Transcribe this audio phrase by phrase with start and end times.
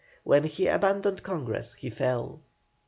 [0.23, 2.41] When he abandoned Congress he fell.